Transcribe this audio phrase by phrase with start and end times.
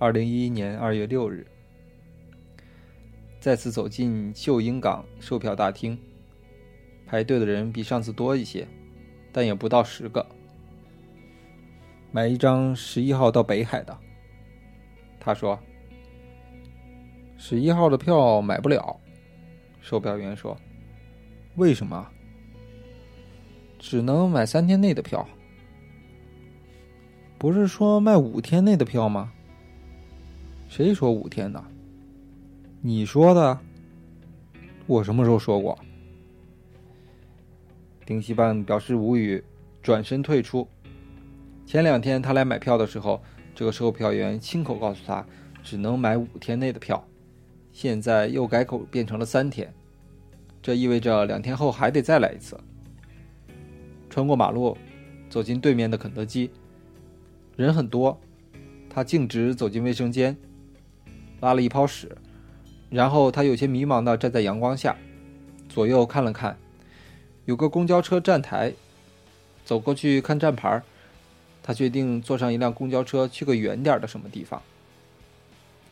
[0.00, 1.46] 二零一一年二月六日，
[3.38, 5.98] 再次走进秀英港售票大厅，
[7.06, 8.66] 排队的人比上次多一些，
[9.30, 10.26] 但也不到十个。
[12.10, 13.94] 买一张十一号到北海的，
[15.20, 15.60] 他说
[17.36, 18.98] ：“十一号的票买不了。”
[19.82, 20.56] 售票员说
[21.56, 22.08] ：“为什么？
[23.78, 25.28] 只能买三天内的票？
[27.36, 29.30] 不是说卖五天内的票吗？”
[30.70, 31.60] 谁说五天的？
[32.80, 33.58] 你说的？
[34.86, 35.76] 我什么时候说过？
[38.06, 39.42] 丁西半表示无语，
[39.82, 40.68] 转身退出。
[41.66, 43.20] 前两天他来买票的时候，
[43.52, 45.26] 这个售票员亲口告诉他，
[45.60, 47.04] 只能买五天内的票。
[47.72, 49.74] 现在又改口变成了三天，
[50.62, 52.56] 这意味着两天后还得再来一次。
[54.08, 54.78] 穿过马路，
[55.28, 56.48] 走进对面的肯德基，
[57.56, 58.16] 人很多。
[58.88, 60.36] 他径直走进卫生间。
[61.40, 62.16] 拉了一泡屎，
[62.90, 64.96] 然后他有些迷茫的站在阳光下，
[65.68, 66.58] 左右看了看，
[67.46, 68.74] 有个公交车站台，
[69.64, 70.82] 走过去看站牌，
[71.62, 74.60] 他决定坐上一辆公交车去个远点的什么地方。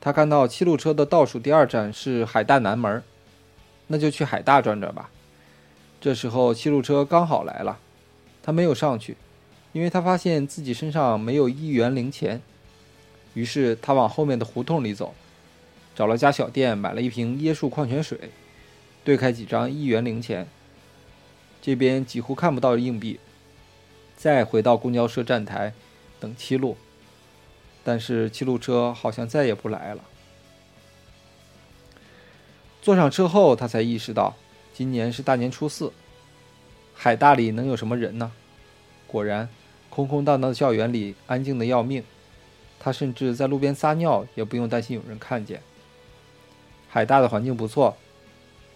[0.00, 3.02] 他看到七路车的倒数第二站是海大南门，
[3.86, 5.10] 那就去海大转转吧。
[6.00, 7.78] 这时候七路车刚好来了，
[8.42, 9.16] 他没有上去，
[9.72, 12.40] 因为他发现自己身上没有一元零钱，
[13.34, 15.14] 于是他往后面的胡同里走。
[15.94, 18.30] 找了家小店，买了一瓶椰树矿泉水，
[19.04, 20.46] 兑开几张一元零钱。
[21.60, 23.20] 这边几乎看不到硬币。
[24.16, 25.72] 再回到公交车站台，
[26.18, 26.76] 等七路。
[27.82, 30.04] 但是七路车好像再也不来了。
[32.82, 34.36] 坐上车后，他才意识到，
[34.74, 35.92] 今年是大年初四，
[36.94, 38.32] 海大里能有什么人呢？
[39.06, 39.48] 果然，
[39.88, 42.04] 空空荡荡的校园里安静的要命。
[42.78, 45.62] 他甚至在路边撒尿也不用担心有人看见。
[46.90, 47.96] 海大的环境不错，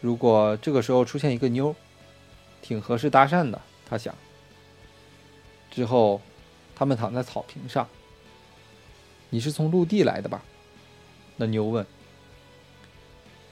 [0.00, 1.74] 如果这个时候出现一个妞，
[2.62, 3.60] 挺合适搭讪的。
[3.84, 4.14] 他想。
[5.68, 6.20] 之后，
[6.76, 7.88] 他们躺在草坪上。
[9.30, 10.40] 你是从陆地来的吧？
[11.36, 11.84] 那妞问。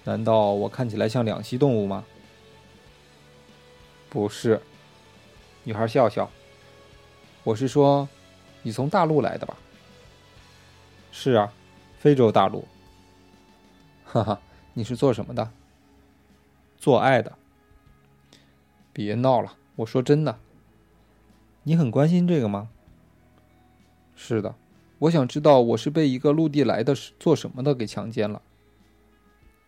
[0.04, 2.04] 难道我看起来像两栖动物吗？
[4.08, 4.62] 不是。
[5.64, 6.30] 女孩笑笑。
[7.42, 8.08] 我是说，
[8.62, 9.56] 你从大陆来的吧？
[11.10, 11.52] 是啊，
[11.98, 12.64] 非洲大陆。
[14.04, 14.40] 哈哈。
[14.74, 15.50] 你是做什么的？
[16.76, 17.36] 做爱的。
[18.92, 20.38] 别闹了，我说真的。
[21.62, 22.70] 你很关心这个吗？
[24.14, 24.54] 是的，
[24.98, 28.42] 我想知道我是被一个陆地来的是做什么的给强奸了。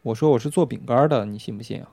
[0.02, 1.90] 我说我是做饼干的，你信不信啊？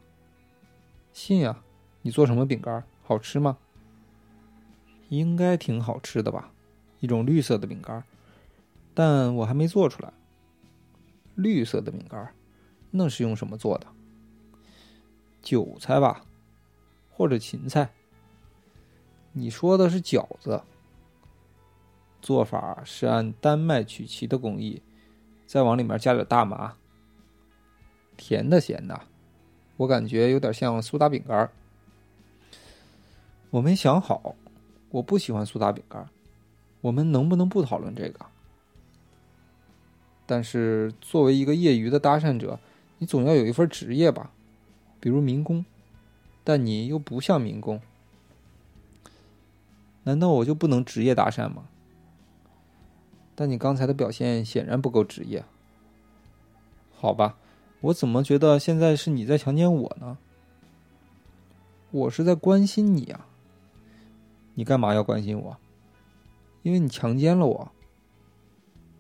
[1.14, 1.64] 信啊！
[2.02, 2.84] 你做什么饼干？
[3.04, 3.58] 好吃吗？
[5.10, 6.52] 应该挺好吃的吧？
[7.00, 8.04] 一种绿色的饼干，
[8.94, 10.12] 但我还没做出来。
[11.36, 12.34] 绿色的饼干。
[12.92, 13.88] 那是用什么做的？
[15.42, 16.24] 韭菜吧，
[17.10, 17.90] 或者芹菜。
[19.32, 20.62] 你说的是饺子。
[22.22, 24.84] 做法是按丹麦曲奇的工艺，
[25.48, 26.76] 再往里面加点大麻。
[28.16, 29.02] 甜的咸的，
[29.78, 31.50] 我感觉有点像苏打饼干。
[33.50, 34.36] 我没想好，
[34.92, 36.08] 我不喜欢苏打饼干。
[36.82, 38.26] 我们能不能不讨论这个？
[40.28, 42.60] 但是作为一个业余的搭讪者。
[43.02, 44.32] 你总要有一份职业吧，
[45.00, 45.66] 比如民工，
[46.44, 47.82] 但你又不像民工，
[50.04, 51.68] 难道我就不能职业搭讪吗？
[53.34, 55.44] 但你刚才的表现显然不够职业。
[56.94, 57.38] 好吧，
[57.80, 60.20] 我怎么觉得现在是你在强奸我呢？
[61.90, 63.26] 我是在关心你啊。
[64.54, 65.58] 你干嘛要关心我？
[66.62, 67.72] 因为你强奸了我。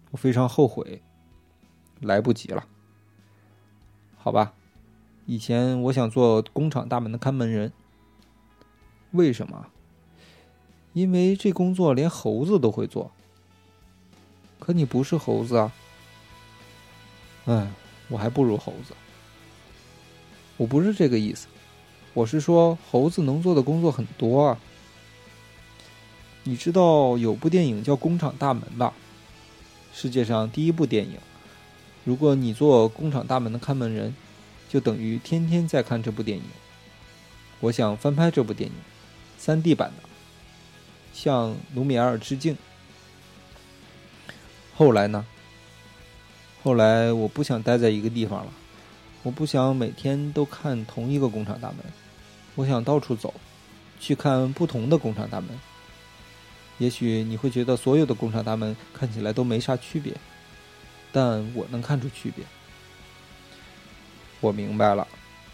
[0.09, 1.03] 我非常后悔，
[1.99, 2.67] 来不及了。
[4.23, 4.53] 好吧，
[5.25, 7.73] 以前我想做工厂大门的看门人。
[9.13, 9.65] 为什么？
[10.93, 13.09] 因为这工作连猴子都会做。
[14.59, 15.71] 可你不是猴子啊！
[17.45, 17.71] 哎，
[18.09, 18.93] 我还不如猴子。
[20.57, 21.47] 我不是这个意思，
[22.13, 24.59] 我是说猴子能做的工作很多啊。
[26.43, 28.93] 你知道有部电影叫《工厂大门》吧？
[29.91, 31.17] 世界上第一部电影，
[32.03, 34.15] 如果你做工厂大门的看门人，
[34.67, 36.43] 就等于天天在看这部电影。
[37.59, 38.75] 我想翻拍这部电影
[39.39, 40.09] ，3D 版的，
[41.13, 42.57] 向卢米埃尔致敬。
[44.73, 45.25] 后来呢？
[46.63, 48.51] 后来我不想待在一个地方了，
[49.23, 51.77] 我不想每天都看同一个工厂大门，
[52.55, 53.33] 我想到处走，
[53.99, 55.49] 去看不同的工厂大门。
[56.77, 60.15] 也许你会觉得所有的工厂大门看起来都没啥区别，
[61.11, 62.45] 但我能看出区别。
[64.39, 65.07] 我明白了，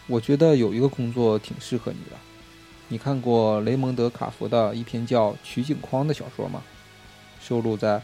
[0.07, 2.15] 我觉得有一个工作挺适合你的。
[2.88, 6.63] 你看过雷蒙德·卡佛的一篇叫《取景框》的小说吗？
[7.42, 7.98] 收录在《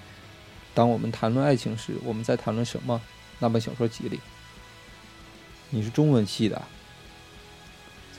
[0.74, 2.96] 当我们谈论爱情时，我们在谈论什么》
[3.40, 4.20] 那本小说集里。
[5.70, 6.62] 你是中文系的？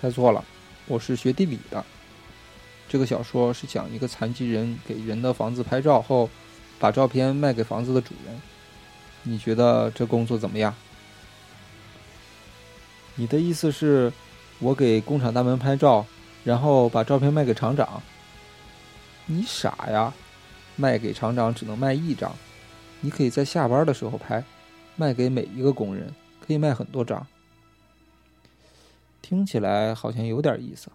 [0.00, 0.42] 猜错了，
[0.86, 1.84] 我是学地理的。
[2.88, 6.30] 这个小说是讲一个残疾人给人的房子拍照后，
[6.78, 8.40] 把照片卖给房子的主人。
[9.24, 10.72] 你觉得这工作怎么样？
[13.16, 14.12] 你的意思是，
[14.58, 16.06] 我给工厂大门拍照，
[16.44, 18.02] 然后把照片卖给厂长？
[19.26, 20.12] 你傻呀！
[20.76, 22.34] 卖给厂长只能卖一张，
[23.00, 24.44] 你可以在下班的时候拍，
[24.96, 26.12] 卖给每一个工人，
[26.44, 27.24] 可以卖很多张。
[29.22, 30.90] 听起来好像有点意思。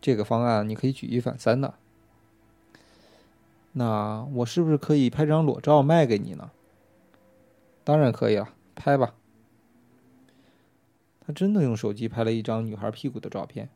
[0.00, 1.74] 这个方案你可以举一反三的。
[3.72, 6.50] 那我是不是可以拍张裸照卖给你呢？
[7.90, 9.16] 当然可以了，拍吧。
[11.18, 13.68] 他真的用手机拍了一张女孩屁股的照片。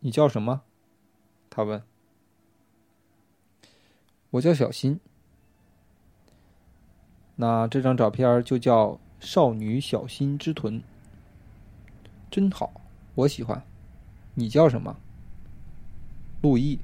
[0.00, 0.60] 你叫什么？
[1.48, 1.82] 他问。
[4.28, 5.00] 我叫小新。
[7.36, 10.82] 那这张照片就叫“少女小新之臀”。
[12.30, 12.82] 真好，
[13.14, 13.64] 我喜欢。
[14.34, 14.94] 你叫什么？
[16.42, 16.78] 陆毅。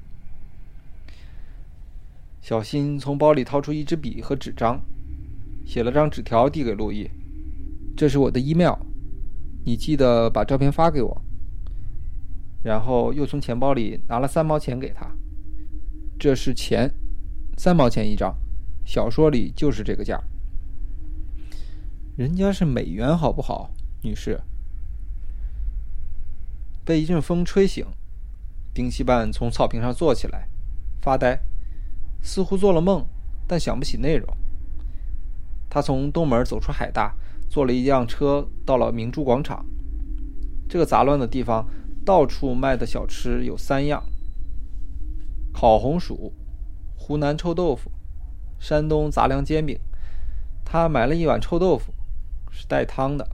[2.41, 4.81] 小新从包里掏出一支笔和纸张，
[5.65, 7.09] 写了张纸条递给陆毅
[7.95, 8.75] ：“这是我的 email。”
[9.65, 11.21] 你记得把照片发给我，
[12.63, 15.09] 然后又从钱包里拿了三毛钱给他。
[16.19, 16.93] 这是钱，
[17.57, 18.35] 三毛钱一张，
[18.85, 20.21] 小说里就是这个价。
[22.17, 23.71] 人家是美元，好不好，
[24.01, 24.41] 女士？
[26.83, 27.85] 被一阵风吹醒，
[28.73, 30.49] 丁西半从草坪上坐起来，
[31.01, 31.39] 发呆，
[32.21, 33.07] 似乎做了梦，
[33.47, 34.27] 但想不起内容。
[35.73, 37.15] 他从东门走出海大。
[37.49, 39.63] 坐了一辆车到了明珠广场。
[40.67, 41.67] 这个杂乱的地方，
[42.03, 44.03] 到处卖的小吃有三样：
[45.53, 46.33] 烤红薯、
[46.95, 47.91] 湖南臭豆腐、
[48.59, 49.79] 山东杂粮煎饼。
[50.65, 51.93] 他买了一碗臭豆腐，
[52.49, 53.29] 是带汤的。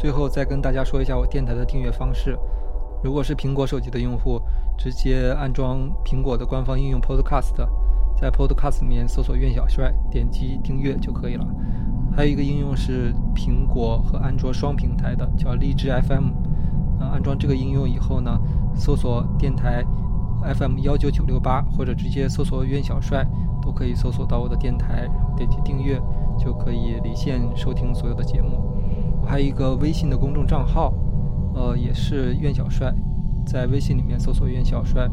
[0.00, 2.34] 最后再跟大家说一下我电台的订阅方式。
[3.04, 4.40] 如果是苹果手机的用户，
[4.78, 7.52] 直接安装苹果的官方应用 Podcast，
[8.16, 11.46] 在 Podcast 里面搜索“苑小帅”，点击订阅就可以了。
[12.16, 16.30] 还有一个应用是苹果和安卓双平台的，叫荔枝 FM。
[16.98, 18.40] 呃，安装这个应用以后呢，
[18.74, 19.84] 搜索电台
[20.54, 23.26] FM 幺九九六八，或者直接搜索“苑小帅”，
[23.60, 26.00] 都可以搜索到我的电台，点击订阅
[26.38, 28.79] 就可以离线收听所有的节目。
[29.30, 30.92] 还有一个微信的公众账号，
[31.54, 32.92] 呃，也是苑小帅，
[33.46, 35.08] 在微信里面搜索“苑小帅”，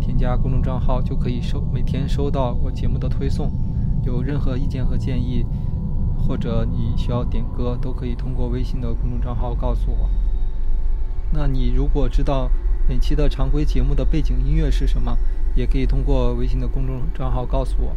[0.00, 3.50] 添加公众账号就可以收每天收到我节目的推送。
[4.04, 5.44] 有任何意见和建议，
[6.16, 10.08] 或者你需要点歌，都可以通过微信的公众账号告诉我。
[11.32, 12.48] 那你如果知道
[12.88, 15.18] 每期的常规节目的背景音乐是什么，
[15.56, 17.96] 也可以通过微信的公众账号告诉我。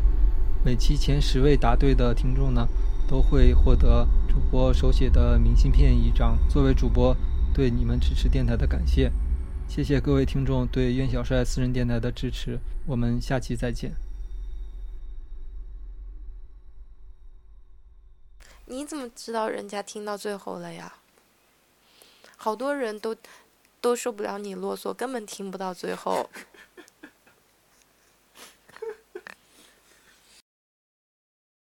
[0.66, 2.68] 每期前十位答对的听众呢，
[3.08, 7.18] 都会获得主播手写的明信片一张，作为主播
[7.52, 9.12] 对你们支持电台的感谢。
[9.68, 13.96] 谢谢各位听众对苑小帅私人电台的支持，我们下期再见。
[18.66, 20.94] 你怎么知道人家听到最后了呀？
[22.38, 23.16] 好多人都
[23.82, 26.30] 都受不了你啰嗦，根本听不到最后。